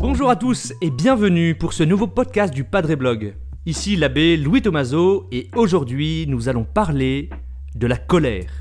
[0.00, 3.34] Bonjour à tous et bienvenue pour ce nouveau podcast du Padre Blog.
[3.64, 7.30] Ici l'abbé Louis Tomaso et aujourd'hui nous allons parler
[7.74, 8.57] de la colère.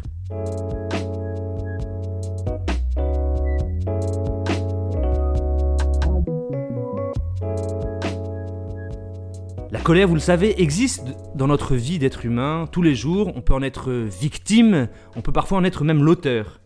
[9.87, 13.31] Colère, vous le savez, existe dans notre vie d'être humain tous les jours.
[13.37, 16.59] On peut en être victime, on peut parfois en être même l'auteur.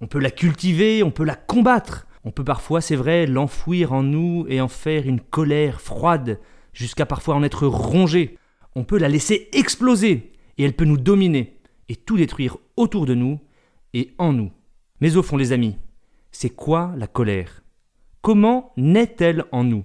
[0.00, 2.06] On peut la cultiver, on peut la combattre.
[2.22, 6.38] On peut parfois, c'est vrai, l'enfouir en nous et en faire une colère froide,
[6.72, 8.38] jusqu'à parfois en être rongé.
[8.76, 11.58] On peut la laisser exploser, et elle peut nous dominer,
[11.88, 13.40] et tout détruire autour de nous
[13.92, 14.52] et en nous.
[15.00, 15.74] Mais au fond, les amis,
[16.30, 17.64] c'est quoi la colère?
[18.22, 19.84] Comment naît-elle en nous?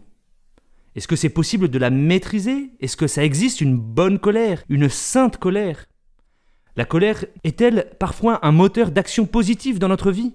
[0.95, 2.71] Est-ce que c'est possible de la maîtriser?
[2.79, 5.88] Est-ce que ça existe une bonne colère, une sainte colère?
[6.75, 10.34] La colère est-elle parfois un moteur d'action positive dans notre vie?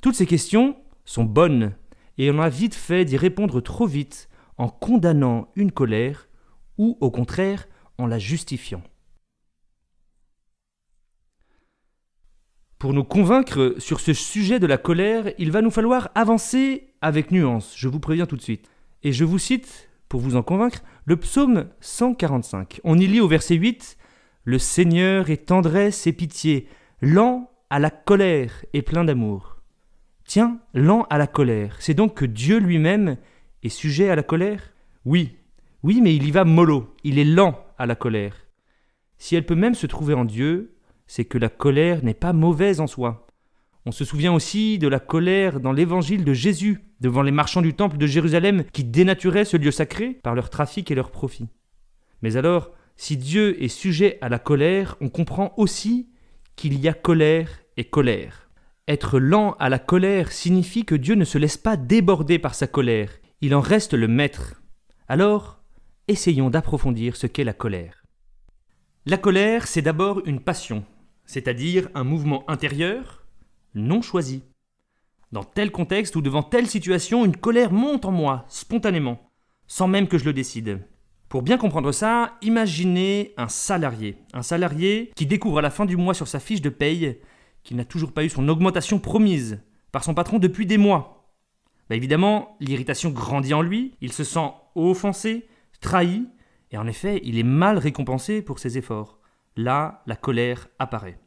[0.00, 1.74] Toutes ces questions sont bonnes,
[2.18, 6.28] et on a vite fait d'y répondre trop vite en condamnant une colère,
[6.78, 7.66] ou au contraire
[7.98, 8.82] en la justifiant.
[12.78, 17.30] Pour nous convaincre sur ce sujet de la colère, il va nous falloir avancer avec
[17.30, 18.68] nuance, je vous préviens tout de suite.
[19.02, 22.80] Et je vous cite, pour vous en convaincre, le psaume 145.
[22.84, 23.96] On y lit au verset 8
[24.44, 26.68] Le Seigneur est tendresse et pitié,
[27.00, 29.56] lent à la colère et plein d'amour.
[30.24, 33.16] Tiens, lent à la colère, c'est donc que Dieu lui-même
[33.62, 34.72] est sujet à la colère?
[35.04, 35.36] Oui,
[35.82, 38.34] oui, mais il y va mollo, il est lent à la colère.
[39.18, 42.80] Si elle peut même se trouver en Dieu, c'est que la colère n'est pas mauvaise
[42.80, 43.25] en soi.
[43.88, 47.72] On se souvient aussi de la colère dans l'évangile de Jésus, devant les marchands du
[47.72, 51.46] temple de Jérusalem qui dénaturaient ce lieu sacré par leur trafic et leur profit.
[52.20, 56.08] Mais alors, si Dieu est sujet à la colère, on comprend aussi
[56.56, 58.50] qu'il y a colère et colère.
[58.88, 62.66] Être lent à la colère signifie que Dieu ne se laisse pas déborder par sa
[62.66, 64.62] colère, il en reste le maître.
[65.06, 65.62] Alors,
[66.08, 68.02] essayons d'approfondir ce qu'est la colère.
[69.04, 70.84] La colère, c'est d'abord une passion,
[71.24, 73.25] c'est-à-dire un mouvement intérieur
[73.76, 74.42] non choisi.
[75.32, 79.30] Dans tel contexte ou devant telle situation, une colère monte en moi, spontanément,
[79.66, 80.80] sans même que je le décide.
[81.28, 84.16] Pour bien comprendre ça, imaginez un salarié.
[84.32, 87.18] Un salarié qui découvre à la fin du mois sur sa fiche de paye
[87.64, 89.60] qu'il n'a toujours pas eu son augmentation promise
[89.90, 91.32] par son patron depuis des mois.
[91.90, 95.48] Bah évidemment, l'irritation grandit en lui, il se sent offensé,
[95.80, 96.26] trahi,
[96.70, 99.18] et en effet, il est mal récompensé pour ses efforts.
[99.56, 101.18] Là, la colère apparaît.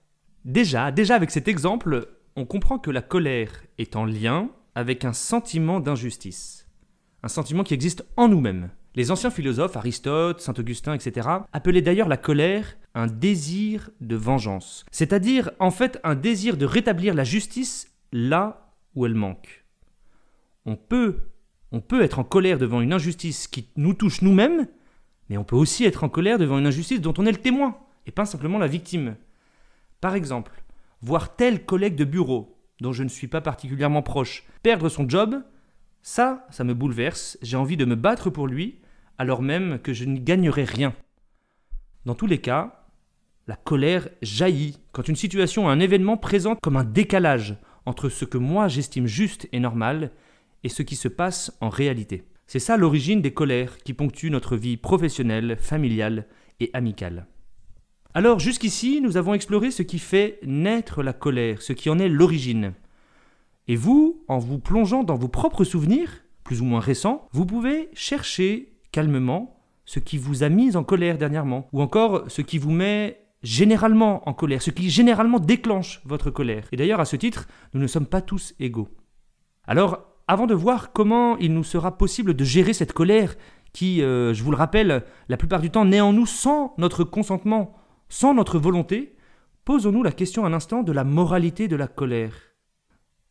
[0.45, 2.07] Déjà, déjà avec cet exemple,
[2.39, 6.69] on comprend que la colère est en lien avec un sentiment d'injustice.
[7.21, 8.69] Un sentiment qui existe en nous-mêmes.
[8.95, 14.85] Les anciens philosophes, Aristote, Saint Augustin, etc., appelaient d'ailleurs la colère un désir de vengeance,
[14.89, 19.65] c'est-à-dire en fait un désir de rétablir la justice là où elle manque.
[20.65, 21.17] On peut,
[21.73, 24.65] on peut être en colère devant une injustice qui nous touche nous-mêmes,
[25.27, 27.77] mais on peut aussi être en colère devant une injustice dont on est le témoin,
[28.05, 29.17] et pas simplement la victime.
[29.99, 30.53] Par exemple,
[31.01, 35.41] voir tel collègue de bureau, dont je ne suis pas particulièrement proche, perdre son job,
[36.01, 38.79] ça, ça me bouleverse, j'ai envie de me battre pour lui,
[39.17, 40.93] alors même que je n'y gagnerai rien.
[42.05, 42.87] Dans tous les cas,
[43.47, 48.37] la colère jaillit quand une situation, un événement présente comme un décalage entre ce que
[48.37, 50.11] moi j'estime juste et normal
[50.63, 52.23] et ce qui se passe en réalité.
[52.47, 56.27] C'est ça l'origine des colères qui ponctuent notre vie professionnelle, familiale
[56.59, 57.27] et amicale.
[58.15, 62.09] Alors jusqu'ici, nous avons exploré ce qui fait naître la colère, ce qui en est
[62.09, 62.73] l'origine.
[63.67, 66.09] Et vous, en vous plongeant dans vos propres souvenirs,
[66.43, 71.19] plus ou moins récents, vous pouvez chercher calmement ce qui vous a mis en colère
[71.19, 76.31] dernièrement, ou encore ce qui vous met généralement en colère, ce qui généralement déclenche votre
[76.31, 76.67] colère.
[76.71, 78.89] Et d'ailleurs, à ce titre, nous ne sommes pas tous égaux.
[79.65, 83.35] Alors, avant de voir comment il nous sera possible de gérer cette colère,
[83.71, 87.03] qui, euh, je vous le rappelle, la plupart du temps naît en nous sans notre
[87.03, 87.75] consentement,
[88.09, 89.15] sans notre volonté,
[89.65, 92.33] posons-nous la question un instant de la moralité de la colère.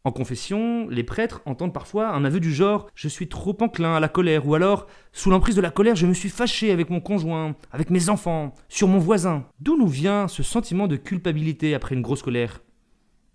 [0.05, 4.01] En confession, les prêtres entendent parfois un aveu du genre⁇ Je suis trop enclin à
[4.01, 4.83] la colère⁇ ou alors⁇
[5.13, 8.55] Sous l'emprise de la colère, je me suis fâché avec mon conjoint, avec mes enfants,
[8.69, 9.45] sur mon voisin.
[9.59, 12.63] D'où nous vient ce sentiment de culpabilité après une grosse colère?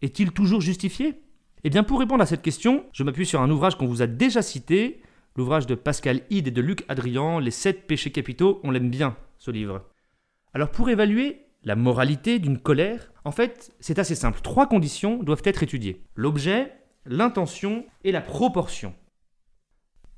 [0.01, 1.21] Est-il toujours justifié?
[1.65, 4.07] Eh bien, pour répondre à cette question, je m'appuie sur un ouvrage qu'on vous a
[4.07, 5.01] déjà cité,
[5.35, 8.61] l'ouvrage de Pascal Hyde et de Luc Adrian, Les sept péchés capitaux.
[8.63, 9.83] On l'aime bien, ce livre.
[10.53, 14.41] Alors, pour évaluer la moralité d'une colère, en fait, c'est assez simple.
[14.41, 16.03] Trois conditions doivent être étudiées.
[16.15, 16.73] L'objet,
[17.05, 18.93] l'intention et la proportion.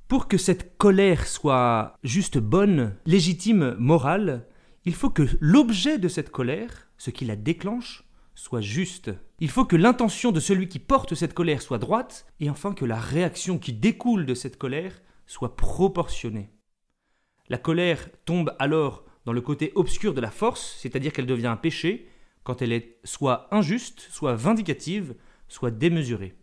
[0.10, 4.46] Pour que cette colère soit juste bonne, légitime, morale,
[4.84, 8.04] il faut que l'objet de cette colère, ce qui la déclenche,
[8.36, 9.12] soit juste.
[9.40, 12.86] Il faut que l'intention de celui qui porte cette colère soit droite, et enfin que
[12.86, 16.52] la réaction qui découle de cette colère soit proportionnée.
[17.48, 21.58] La colère tombe alors dans le côté obscur de la force, c'est-à-dire qu'elle devient un
[21.58, 22.08] péché,
[22.44, 25.16] quand elle est soit injuste, soit vindicative,
[25.48, 26.36] soit démesurée.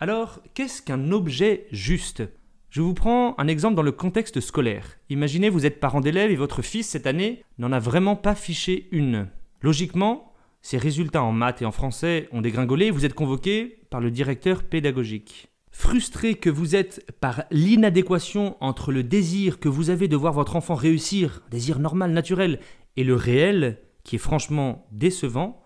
[0.00, 2.22] Alors, qu'est-ce qu'un objet juste?
[2.68, 4.98] Je vous prends un exemple dans le contexte scolaire.
[5.08, 8.88] Imaginez vous êtes parent d'élève et votre fils cette année n'en a vraiment pas fiché
[8.92, 9.28] une.
[9.62, 14.10] Logiquement, ses résultats en maths et en français ont dégringolé, vous êtes convoqué par le
[14.10, 15.48] directeur pédagogique.
[15.78, 20.56] Frustré que vous êtes par l'inadéquation entre le désir que vous avez de voir votre
[20.56, 22.60] enfant réussir, désir normal, naturel,
[22.96, 25.62] et le réel, qui est franchement décevant,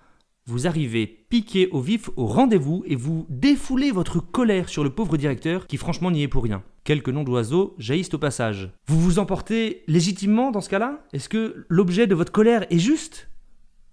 [0.47, 5.17] vous arrivez piqué au vif au rendez-vous et vous défoulez votre colère sur le pauvre
[5.17, 6.65] directeur qui franchement n'y est pour rien.
[6.83, 8.73] Quelques noms d'oiseaux jaillissent au passage.
[8.89, 11.05] Vous vous emportez légitimement dans ce cas-là?
[11.13, 13.31] Est-ce que l'objet de votre colère est juste?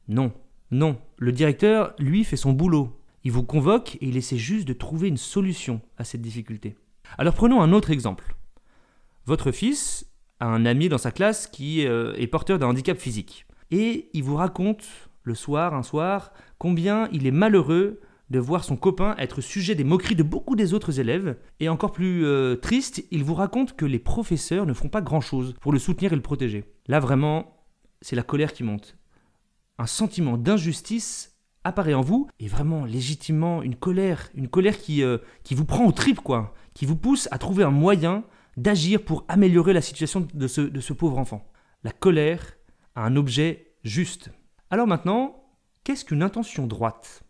[0.07, 0.33] Non.
[0.71, 2.96] Non, le directeur, lui, fait son boulot.
[3.27, 6.77] Il vous convoque et il essaie juste de trouver une solution à cette difficulté.
[7.17, 8.37] Alors prenons un autre exemple.
[9.25, 10.09] Votre fils
[10.39, 13.45] a un ami dans sa classe qui euh, est porteur d'un handicap physique.
[13.69, 14.85] Et il vous raconte
[15.23, 19.83] le soir, un soir, combien il est malheureux de voir son copain être sujet des
[19.83, 21.35] moqueries de beaucoup des autres élèves.
[21.59, 25.53] Et encore plus euh, triste, il vous raconte que les professeurs ne font pas grand-chose
[25.59, 26.63] pour le soutenir et le protéger.
[26.87, 27.61] Là vraiment,
[27.99, 28.95] c'est la colère qui monte
[29.79, 31.36] un sentiment d'injustice
[31.67, 35.17] apparaît en vous, et vraiment légitimement une colère, une colère qui, euh,
[35.51, 38.23] vous prend au trip, quoi, qui vous pousse à trouver un moyen
[38.55, 41.45] d'agir pour améliorer la situation de ce, de ce pauvre enfant.
[41.83, 42.57] La colère
[42.95, 44.31] a un objet juste.
[44.71, 45.43] Alors maintenant,
[45.83, 47.23] qu'est-ce qu'une intention droite?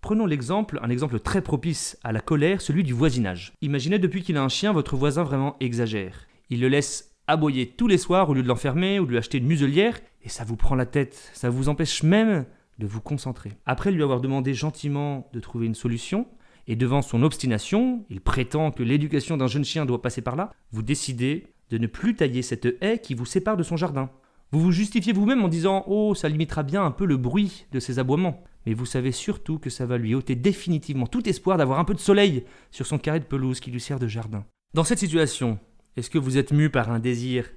[0.00, 3.54] Prenons l'exemple, un exemple très propice à la colère, celui du voisinage.
[3.62, 6.26] Imaginez depuis qu'il a un chien, votre voisin vraiment exagère.
[6.50, 9.38] Il le laisse aboyer tous les soirs au lieu de l'enfermer ou de lui acheter
[9.38, 12.44] une muselière, et ça vous prend la tête, ça vous empêche même
[12.78, 13.52] de vous concentrer.
[13.66, 16.26] Après lui avoir demandé gentiment de trouver une solution,
[16.66, 20.52] et devant son obstination, il prétend que l'éducation d'un jeune chien doit passer par là,
[20.72, 24.10] vous décidez de ne plus tailler cette haie qui vous sépare de son jardin.
[24.50, 27.80] Vous vous justifiez vous-même en disant Oh, ça limitera bien un peu le bruit de
[27.80, 28.42] ses aboiements.
[28.66, 31.94] Mais vous savez surtout que ça va lui ôter définitivement tout espoir d'avoir un peu
[31.94, 34.44] de soleil sur son carré de pelouse qui lui sert de jardin.
[34.72, 35.58] Dans cette situation,
[35.96, 37.50] est-ce que vous êtes mu par un désir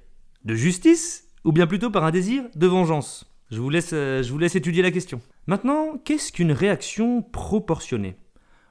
[0.44, 3.32] de justice ou bien plutôt par un désir de vengeance?
[3.50, 5.20] Je vous, laisse, euh, je vous laisse étudier la question.
[5.46, 8.16] Maintenant, qu'est-ce qu'une réaction proportionnée?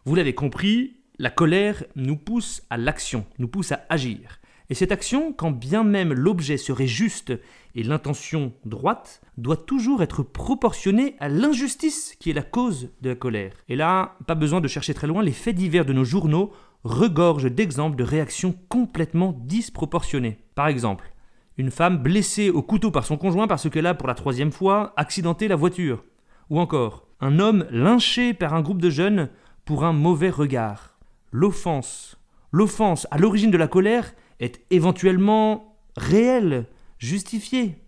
[0.05, 4.39] Vous l'avez compris, la colère nous pousse à l'action, nous pousse à agir.
[4.69, 7.33] Et cette action, quand bien même l'objet serait juste
[7.73, 13.15] et l'intention droite, doit toujours être proportionnée à l'injustice qui est la cause de la
[13.15, 13.53] colère.
[13.69, 16.51] Et là, pas besoin de chercher très loin, les faits divers de nos journaux
[16.83, 20.37] regorgent d'exemples de réactions complètement disproportionnées.
[20.53, 21.11] Par exemple,
[21.57, 24.93] une femme blessée au couteau par son conjoint parce qu'elle a, pour la troisième fois,
[24.95, 26.03] accidenté la voiture.
[26.49, 29.29] Ou encore, un homme lynché par un groupe de jeunes
[29.65, 30.97] pour un mauvais regard.
[31.31, 32.17] L'offense,
[32.51, 36.67] l'offense à l'origine de la colère est éventuellement réelle,
[36.99, 37.83] justifiée.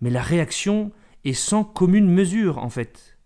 [0.00, 0.92] Mais la réaction
[1.24, 3.18] est sans commune mesure, en fait.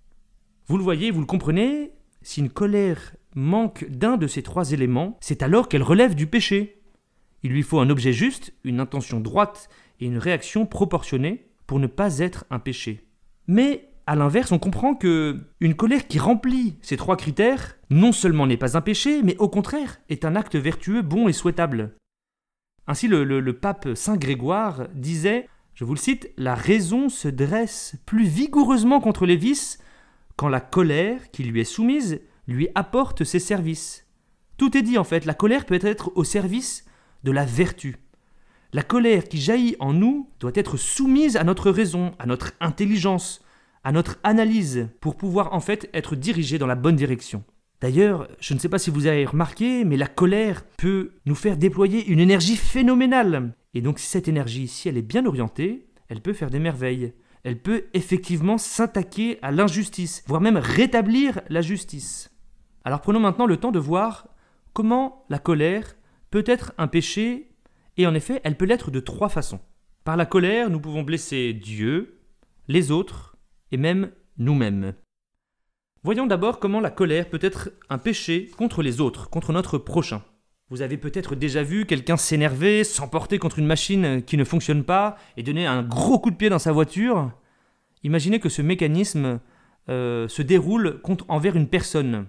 [0.67, 1.93] Vous le voyez, vous le comprenez,
[2.23, 6.80] si une colère manque d'un de ces trois éléments, c'est alors qu'elle relève du péché.
[7.43, 9.69] Il lui faut un objet juste, une intention droite
[10.01, 13.07] et une réaction proportionnée pour ne pas être un péché.
[13.47, 18.47] Mais à l'inverse, on comprend que une colère qui remplit ces trois critères non seulement
[18.47, 21.95] n'est pas un péché, mais au contraire est un acte vertueux, bon et souhaitable.
[22.87, 28.25] Ainsi, le, pape Saint Grégoire disait, je vous le cite, La raison se dresse plus
[28.25, 29.79] vigoureusement contre les vices
[30.37, 34.07] quand la colère qui lui est soumise lui apporte ses services.
[34.57, 36.85] Tout est dit en fait, la colère peut être au service
[37.25, 37.97] de la vertu.
[38.73, 43.43] La colère qui jaillit en nous doit être soumise à notre raison, à notre intelligence,
[43.83, 47.43] à notre analyse, pour pouvoir en fait être dirigée dans la bonne direction.
[47.81, 51.57] D'ailleurs, je ne sais pas si vous avez remarqué, mais la colère peut nous faire
[51.57, 53.55] déployer une énergie phénoménale.
[53.73, 57.15] Et donc cette énergie, si elle est bien orientée, elle peut faire des merveilles.
[57.43, 62.31] Elle peut effectivement s'attaquer à l'injustice, voire même rétablir la justice.
[62.85, 64.29] Alors prenons maintenant le temps de voir
[64.75, 65.97] comment la colère
[66.31, 67.51] peut être un péché,
[67.97, 69.61] et en effet, elle peut l'être de trois façons.
[70.05, 72.21] Par la colère, nous pouvons blesser Dieu,
[72.69, 73.37] les autres,
[73.73, 74.95] et même nous-mêmes.
[76.03, 80.23] Voyons d'abord comment la colère peut être un péché contre les autres, contre notre prochain.
[80.71, 85.17] Vous avez peut-être déjà vu quelqu'un s'énerver, s'emporter contre une machine qui ne fonctionne pas
[85.37, 87.33] et donner un gros coup de pied dans sa voiture.
[88.03, 89.41] Imaginez que ce mécanisme
[89.89, 92.27] euh, se déroule contre, envers une personne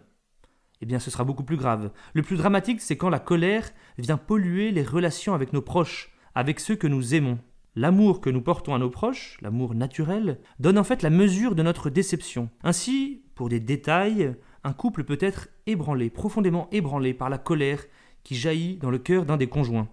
[0.82, 1.92] eh bien ce sera beaucoup plus grave.
[2.14, 6.60] Le plus dramatique, c'est quand la colère vient polluer les relations avec nos proches, avec
[6.60, 7.40] ceux que nous aimons.
[7.76, 11.64] L'amour que nous portons à nos proches, l'amour naturel, donne en fait la mesure de
[11.64, 12.50] notre déception.
[12.64, 17.84] Ainsi, pour des détails, un couple peut être ébranlé, profondément ébranlé par la colère
[18.24, 19.88] qui jaillit dans le cœur d'un des conjoints.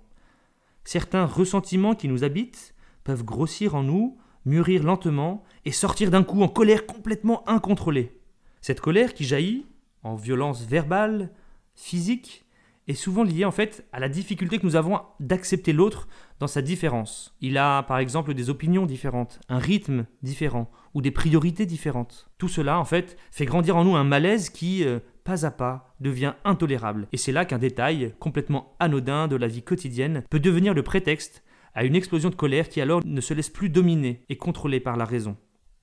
[0.85, 6.43] Certains ressentiments qui nous habitent peuvent grossir en nous, mûrir lentement et sortir d'un coup
[6.43, 8.19] en colère complètement incontrôlée.
[8.61, 9.67] Cette colère qui jaillit
[10.03, 11.31] en violence verbale,
[11.75, 12.45] physique,
[12.89, 16.09] est souvent liée en fait à la difficulté que nous avons d'accepter l'autre
[16.41, 17.37] dans sa différence.
[17.41, 22.31] Il a par exemple des opinions différentes, un rythme différent ou des priorités différentes.
[22.39, 25.95] Tout cela en fait fait grandir en nous un malaise qui, euh, pas à pas,
[26.01, 27.09] devient intolérable.
[27.13, 31.45] Et c'est là qu'un détail complètement anodin de la vie quotidienne peut devenir le prétexte
[31.75, 34.97] à une explosion de colère qui alors ne se laisse plus dominer et contrôler par
[34.97, 35.37] la raison.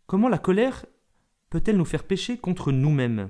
[0.08, 0.86] Comment la colère
[1.52, 3.30] peut-elle nous faire pécher contre nous-mêmes?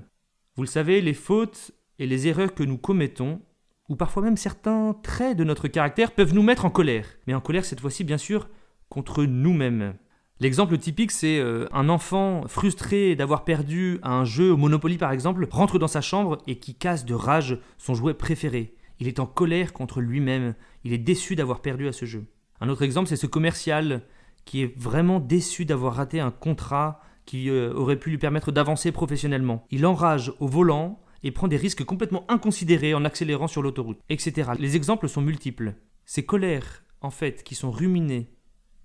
[0.56, 3.42] Vous le savez, les fautes et les erreurs que nous commettons
[3.88, 7.06] ou parfois même certains traits de notre caractère peuvent nous mettre en colère.
[7.26, 8.48] Mais en colère cette fois-ci bien sûr
[8.88, 9.94] contre nous-mêmes.
[10.40, 15.46] L'exemple typique, c'est euh, un enfant frustré d'avoir perdu un jeu au Monopoly par exemple,
[15.50, 18.74] rentre dans sa chambre et qui casse de rage son jouet préféré.
[18.98, 22.24] Il est en colère contre lui-même, il est déçu d'avoir perdu à ce jeu.
[22.60, 24.02] Un autre exemple, c'est ce commercial
[24.44, 28.92] qui est vraiment déçu d'avoir raté un contrat qui euh, aurait pu lui permettre d'avancer
[28.92, 29.66] professionnellement.
[29.70, 34.52] Il enrage au volant et prend des risques complètement inconsidérés en accélérant sur l'autoroute, etc.
[34.58, 35.74] Les exemples sont multiples.
[36.04, 38.30] Ces colères, en fait, qui sont ruminées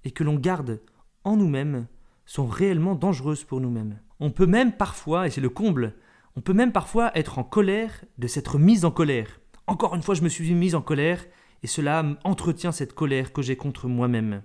[0.03, 0.81] et que l'on garde
[1.23, 1.87] en nous-mêmes,
[2.25, 3.99] sont réellement dangereuses pour nous-mêmes.
[4.19, 5.93] On peut même parfois, et c'est le comble,
[6.35, 9.39] on peut même parfois être en colère de s'être mis en colère.
[9.67, 11.25] Encore une fois, je me suis mis en colère,
[11.61, 14.41] et cela entretient cette colère que j'ai contre moi-même.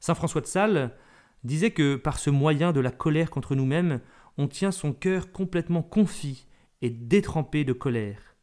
[0.00, 0.94] Saint François de Sales
[1.46, 4.00] disait que par ce moyen de la colère contre nous-mêmes,
[4.38, 6.46] on tient son cœur complètement confit
[6.82, 8.36] et détrempé de colère.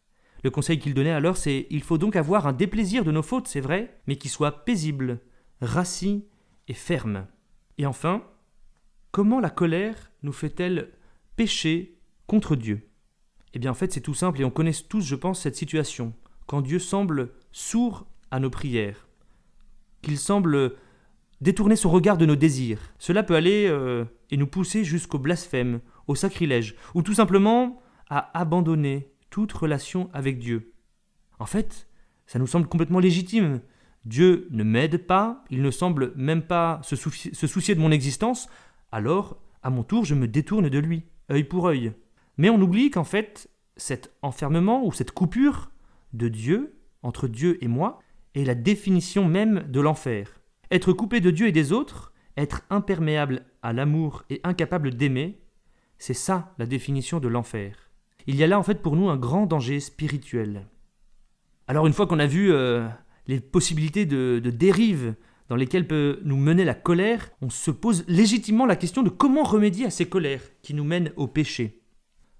[0.43, 3.47] Le conseil qu'il donnait alors, c'est il faut donc avoir un déplaisir de nos fautes,
[3.47, 5.21] c'est vrai, mais qui soit paisible,
[5.61, 6.25] rassis
[6.67, 7.27] et ferme.
[7.77, 8.23] Et enfin,
[9.11, 10.91] comment la colère nous fait-elle
[11.35, 12.89] pécher contre Dieu?
[13.53, 16.13] Eh bien en fait c'est tout simple et on connaît tous, je pense, cette situation,
[16.47, 19.07] quand Dieu semble sourd à nos prières,
[20.01, 20.75] qu'il semble
[21.43, 22.79] détourner son regard de nos désirs.
[22.97, 28.37] Cela peut aller euh, et nous pousser jusqu'au blasphème, au sacrilège, ou tout simplement à
[28.39, 30.73] abandonner toute relation avec Dieu.
[31.39, 31.87] En fait,
[32.25, 33.59] ça nous semble complètement légitime.
[34.05, 38.49] Dieu ne m'aide pas, il ne semble même pas se, soucier, de mon existence,
[38.91, 41.93] alors, à mon tour, je me détourne de lui, œil pour œil.
[42.37, 45.71] Mais on oublie qu'en fait, cet enfermement ou cette coupure
[46.13, 47.99] de Dieu, entre Dieu et moi,
[48.35, 50.42] est la définition même de l'enfer.
[50.73, 55.39] Être coupé de Dieu et des autres, être imperméable à l'amour et incapable d'aimer,
[55.99, 57.91] c'est ça la définition de l'enfer.
[58.25, 60.67] Il y a là en fait pour nous un grand danger spirituel.
[61.67, 62.87] Alors une fois qu'on a vu euh,
[63.27, 65.13] les possibilités de, de dérive
[65.47, 69.43] dans lesquelles peut nous mener la colère, on se pose légitimement la question de comment
[69.43, 71.83] remédier à ces colères qui nous mènent au péché.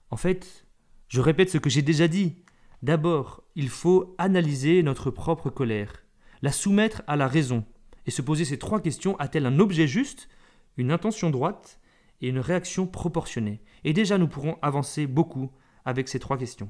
[0.09, 0.65] En fait,
[1.07, 2.37] je répète ce que j'ai déjà dit,
[2.81, 6.03] d'abord il faut analyser notre propre colère,
[6.41, 7.63] la soumettre à la raison,
[8.05, 10.29] et se poser ces trois questions, a-t-elle un objet juste,
[10.77, 11.79] une intention droite
[12.21, 13.61] et une réaction proportionnée?
[13.83, 15.51] Et déjà nous pourrons avancer beaucoup
[15.85, 16.69] avec ces trois questions.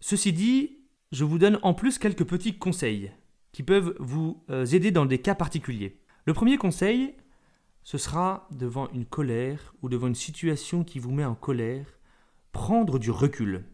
[0.00, 0.78] Ceci dit,
[1.12, 3.12] je vous donne en plus quelques petits conseils
[3.52, 6.00] qui peuvent vous euh, aider dans des cas particuliers.
[6.26, 7.14] Le premier conseil,
[7.84, 11.86] ce sera devant une colère ou devant une situation qui vous met en colère,
[12.52, 13.64] prendre du recul.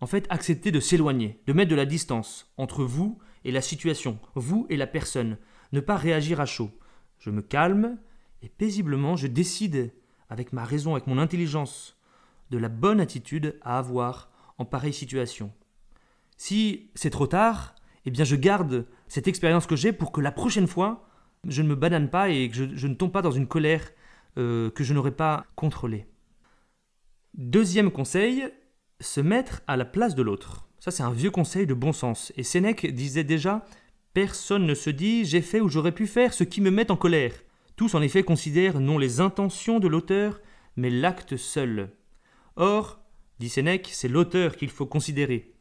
[0.00, 4.18] En fait, accepter de s'éloigner, de mettre de la distance entre vous et la situation,
[4.34, 5.36] vous et la personne,
[5.72, 6.70] ne pas réagir à chaud.
[7.18, 7.98] Je me calme
[8.42, 9.92] et paisiblement je décide,
[10.28, 11.96] avec ma raison, avec mon intelligence,
[12.50, 15.52] de la bonne attitude à avoir en pareille situation.
[16.36, 17.74] Si c'est trop tard,
[18.06, 21.08] eh bien je garde cette expérience que j'ai pour que la prochaine fois,
[21.46, 23.90] je ne me banane pas et que je, ne tombe pas dans une colère
[24.38, 26.06] euh, que je n'aurais pas contrôlée.
[27.34, 28.48] Deuxième conseil,
[29.00, 30.68] se mettre à la place de l'autre.
[30.78, 32.32] Ça c'est un vieux conseil de bon sens.
[32.36, 33.64] Et Sénèque disait déjà
[34.12, 36.96] Personne ne se dit j'ai fait ou j'aurais pu faire ce qui me met en
[36.96, 37.32] colère.
[37.76, 40.40] Tous en effet considèrent non les intentions de l'auteur,
[40.76, 41.90] mais l'acte seul.
[42.56, 43.00] Or,
[43.38, 45.54] dit Sénèque, c'est l'auteur qu'il faut considérer.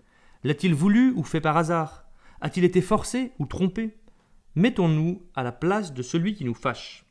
[0.43, 2.05] L'a-t-il voulu ou fait par hasard?
[2.41, 3.95] A-t-il été forcé ou trompé?
[4.55, 7.05] Mettons-nous à la place de celui qui nous fâche.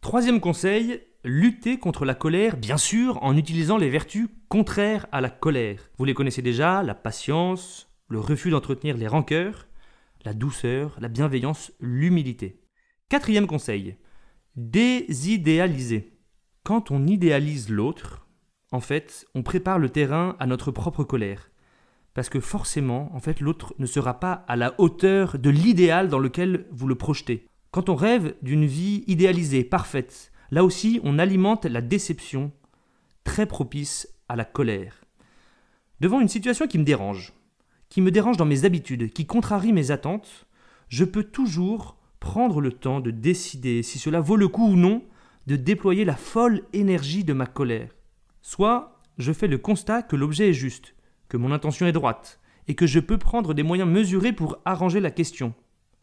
[0.00, 5.28] Troisième conseil, lutter contre la colère, bien sûr, en utilisant les vertus contraires à la
[5.28, 5.90] colère.
[5.98, 9.66] Vous les connaissez déjà, la patience, le refus d'entretenir les rancœurs,
[10.24, 12.60] la douceur, la bienveillance, l'humilité.
[13.08, 13.96] Quatrième conseil,
[14.56, 16.16] désidéaliser.
[16.62, 18.26] Quand on idéalise l'autre,
[18.72, 21.50] en fait, on prépare le terrain à notre propre colère.
[22.14, 26.18] Parce que forcément, en fait, l'autre ne sera pas à la hauteur de l'idéal dans
[26.18, 27.46] lequel vous le projetez.
[27.70, 32.52] Quand on rêve d'une vie idéalisée, parfaite, là aussi on alimente la déception,
[33.22, 35.04] très propice à la colère.
[36.00, 37.32] Devant une situation qui me dérange,
[37.90, 40.46] qui me dérange dans mes habitudes, qui contrarie mes attentes,
[40.88, 45.02] je peux toujours prendre le temps de décider si cela vaut le coup ou non
[45.46, 47.90] de déployer la folle énergie de ma colère.
[48.42, 50.94] Soit je fais le constat que l'objet est juste,
[51.28, 55.00] que mon intention est droite, et que je peux prendre des moyens mesurés pour arranger
[55.00, 55.54] la question.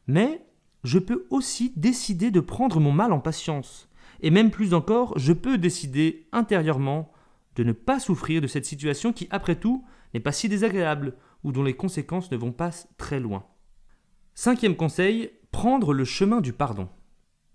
[0.08, 0.46] Mais
[0.84, 3.89] je peux aussi décider de prendre mon mal en patience,
[4.22, 7.12] et même plus encore, je peux décider intérieurement
[7.56, 11.15] de ne pas souffrir de cette situation qui, après tout, n'est pas si désagréable
[11.47, 13.45] ou dont les conséquences ne vont pas très loin.
[14.35, 16.89] Cinquième conseil, prendre le chemin du pardon.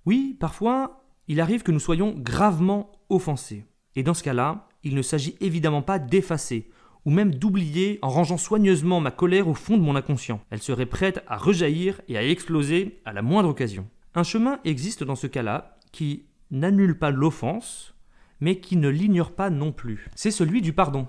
[0.06, 3.66] Oui, parfois, il arrive que nous soyons gravement offensés.
[3.94, 6.70] Et dans ce cas-là, il ne s'agit évidemment pas d'effacer,
[7.04, 10.40] ou même d'oublier en rangeant soigneusement ma colère au fond de mon inconscient.
[10.48, 13.86] Elle serait prête à rejaillir et à exploser à la moindre occasion.
[14.14, 17.94] Un chemin existe dans ce cas-là qui n'annule pas l'offense,
[18.40, 20.08] mais qui ne l'ignore pas non plus.
[20.14, 21.08] C'est celui du pardon.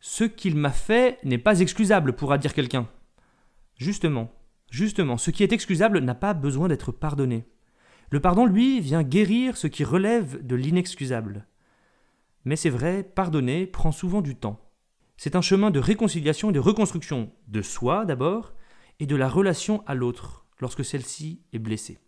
[0.00, 2.88] Ce qu'il m'a fait n'est pas excusable, pourra dire quelqu'un.
[3.76, 4.30] Justement,
[4.70, 7.46] justement, ce qui est excusable n'a pas besoin d'être pardonné.
[8.10, 11.46] Le pardon, lui, vient guérir ce qui relève de l'inexcusable.
[12.44, 14.60] Mais c'est vrai, pardonner prend souvent du temps.
[15.16, 18.54] C'est un chemin de réconciliation et de reconstruction de soi d'abord,
[19.00, 21.98] et de la relation à l'autre lorsque celle-ci est blessée.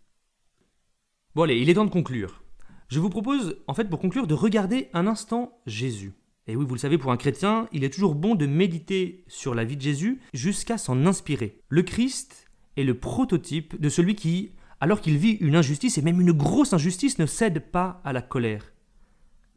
[1.35, 2.43] Bon allez, il est temps de conclure.
[2.87, 6.13] Je vous propose, en fait, pour conclure, de regarder un instant Jésus.
[6.51, 9.55] Et oui, vous le savez, pour un chrétien, il est toujours bon de méditer sur
[9.55, 11.61] la vie de Jésus jusqu'à s'en inspirer.
[11.69, 16.19] Le Christ est le prototype de celui qui, alors qu'il vit une injustice, et même
[16.19, 18.73] une grosse injustice, ne cède pas à la colère.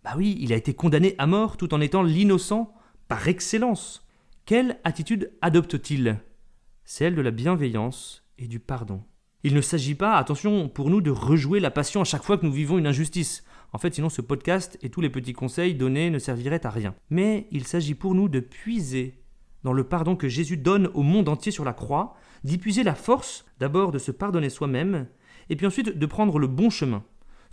[0.04, 2.72] Bah oui, il a été condamné à mort tout en étant l'innocent
[3.08, 4.06] par excellence.
[4.46, 6.20] Quelle attitude adopte-t-il?
[6.84, 9.02] Celle de la bienveillance et du pardon.
[9.44, 12.46] Il ne s'agit pas, attention, pour nous de rejouer la passion à chaque fois que
[12.46, 13.44] nous vivons une injustice.
[13.72, 16.96] En fait, sinon ce podcast et tous les petits conseils donnés ne serviraient à rien.
[17.10, 19.22] Mais il s'agit pour nous de puiser
[19.62, 22.96] dans le pardon que Jésus donne au monde entier sur la croix, d'y puiser la
[22.96, 25.06] force d'abord de se pardonner soi-même,
[25.48, 27.04] et puis ensuite de prendre le bon chemin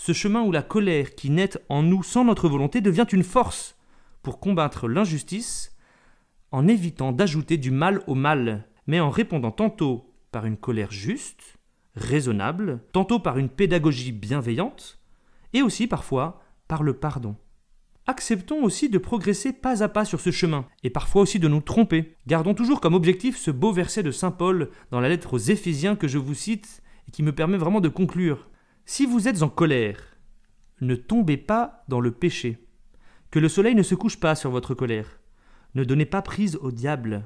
[0.01, 3.77] ce chemin où la colère qui naît en nous sans notre volonté devient une force
[4.23, 5.77] pour combattre l'injustice
[6.49, 11.59] en évitant d'ajouter du mal au mal, mais en répondant tantôt par une colère juste,
[11.95, 14.99] raisonnable, tantôt par une pédagogie bienveillante,
[15.53, 17.35] et aussi parfois par le pardon.
[18.07, 21.61] Acceptons aussi de progresser pas à pas sur ce chemin, et parfois aussi de nous
[21.61, 22.17] tromper.
[22.27, 25.95] Gardons toujours comme objectif ce beau verset de Saint Paul dans la lettre aux Éphésiens
[25.95, 28.49] que je vous cite et qui me permet vraiment de conclure.
[28.85, 30.01] Si vous êtes en colère,
[30.81, 32.65] ne tombez pas dans le péché.
[33.29, 35.19] Que le soleil ne se couche pas sur votre colère.
[35.75, 37.23] Ne donnez pas prise au diable.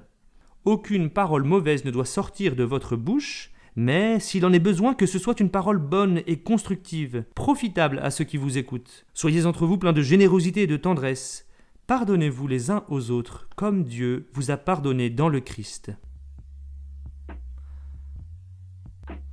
[0.66, 5.06] Aucune parole mauvaise ne doit sortir de votre bouche, mais s'il en est besoin, que
[5.06, 9.06] ce soit une parole bonne et constructive, profitable à ceux qui vous écoutent.
[9.14, 11.46] Soyez entre vous pleins de générosité et de tendresse.
[11.88, 15.92] Pardonnez-vous les uns aux autres, comme Dieu vous a pardonné dans le Christ.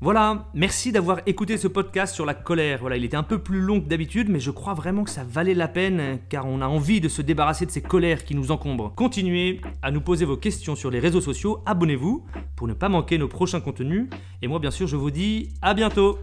[0.03, 2.81] Voilà, merci d'avoir écouté ce podcast sur la colère.
[2.81, 5.23] Voilà, il était un peu plus long que d'habitude, mais je crois vraiment que ça
[5.23, 8.51] valait la peine, car on a envie de se débarrasser de ces colères qui nous
[8.51, 8.93] encombrent.
[8.97, 13.17] Continuez à nous poser vos questions sur les réseaux sociaux, abonnez-vous pour ne pas manquer
[13.17, 14.09] nos prochains contenus,
[14.43, 16.19] et moi bien sûr je vous dis à bientôt